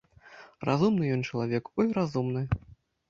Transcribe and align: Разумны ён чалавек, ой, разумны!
Разумны 0.69 1.05
ён 1.17 1.21
чалавек, 1.29 1.71
ой, 1.81 1.93
разумны! 1.99 2.43